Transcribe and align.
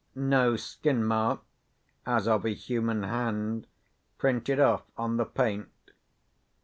No 0.15 0.55
skin 0.55 1.05
mark 1.05 1.41
(as 2.07 2.27
of 2.27 2.43
a 2.43 2.55
human 2.55 3.03
hand) 3.03 3.67
printed 4.17 4.59
off 4.59 4.81
on 4.97 5.17
the 5.17 5.25
paint. 5.25 5.69